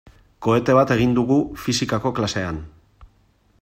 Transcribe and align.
Kohete 0.45 0.75
bat 0.77 0.93
egin 0.95 1.13
dugu 1.19 1.37
fisikako 1.67 2.13
klasean. 2.21 2.63